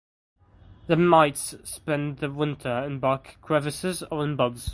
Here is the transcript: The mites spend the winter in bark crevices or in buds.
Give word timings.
The 0.87 0.95
mites 0.95 1.53
spend 1.63 2.17
the 2.17 2.31
winter 2.31 2.75
in 2.85 2.97
bark 2.97 3.37
crevices 3.43 4.01
or 4.09 4.23
in 4.23 4.35
buds. 4.35 4.69